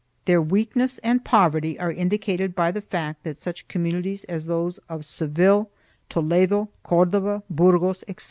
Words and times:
Their 0.25 0.41
weakness 0.41 0.97
and 1.03 1.23
poverty 1.23 1.77
are 1.77 1.91
indicated 1.91 2.55
by 2.55 2.71
the 2.71 2.81
fact 2.81 3.23
that 3.23 3.37
such 3.37 3.67
communities 3.67 4.23
as 4.23 4.45
those 4.47 4.79
of 4.89 5.05
Seville, 5.05 5.69
Toledo, 6.09 6.69
Cordova, 6.81 7.43
Burgos, 7.51 8.01
etc. 8.07 8.15